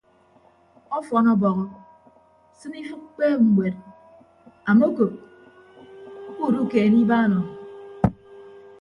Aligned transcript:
Ọfọn 0.97 1.25
ọbọhọ 1.33 1.63
sịn 2.57 2.73
ifịk 2.79 3.01
kpeeb 3.15 3.39
ñwed 3.53 3.75
amokop 4.69 5.13
kuudukeene 6.35 6.97
ibaan 7.03 7.31
o. 7.39 7.41